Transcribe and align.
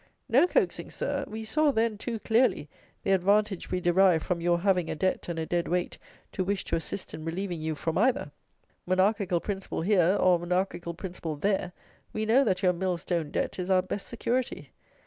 No 0.27 0.47
coaxing, 0.47 0.89
Sir: 0.89 1.25
we 1.27 1.45
saw, 1.45 1.71
then, 1.71 1.95
too 1.95 2.17
clearly 2.17 2.67
the 3.03 3.11
advantage 3.11 3.69
we 3.69 3.79
derived 3.79 4.25
from 4.25 4.41
your 4.41 4.61
having 4.61 4.89
a 4.89 4.95
debt 4.95 5.29
and 5.29 5.37
a 5.37 5.45
dead 5.45 5.67
weight 5.67 5.99
to 6.31 6.43
wish 6.43 6.63
to 6.63 6.75
assist 6.75 7.13
in 7.13 7.23
relieving 7.23 7.61
you 7.61 7.75
from 7.75 7.99
either. 7.99 8.31
'Monarchical 8.87 9.39
principle' 9.39 9.83
here, 9.83 10.17
or 10.19 10.39
'monarchical 10.39 10.95
principle' 10.95 11.35
there, 11.35 11.71
we 12.13 12.25
know 12.25 12.43
that 12.43 12.63
your 12.63 12.73
mill 12.73 12.97
stone 12.97 13.29
debt 13.29 13.59
is 13.59 13.69
our 13.69 13.83
best 13.83 14.07
security. 14.07 14.71